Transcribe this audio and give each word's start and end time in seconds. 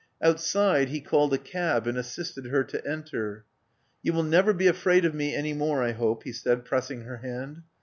Outside, 0.19 0.89
he 0.89 0.99
called 0.99 1.31
a 1.31 1.37
cab, 1.37 1.85
and 1.85 1.95
assisted 1.95 2.47
her 2.47 2.63
to 2.63 2.83
enter. 2.87 3.45
'*You 4.01 4.13
will 4.13 4.23
never 4.23 4.51
be 4.51 4.65
afraid 4.65 5.05
of 5.05 5.13
me 5.13 5.35
any 5.35 5.53
more, 5.53 5.83
I 5.83 5.91
hope," 5.91 6.23
he 6.23 6.33
said, 6.33 6.65
pressing 6.65 7.01
her 7.01 7.17
hand. 7.17 7.61